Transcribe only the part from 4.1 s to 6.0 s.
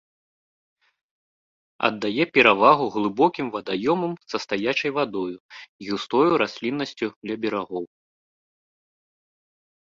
са стаячай вадою і